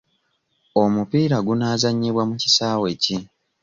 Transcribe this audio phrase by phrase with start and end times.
[0.83, 3.17] Omupiira gunaazanyibwa mu kisaawe ki?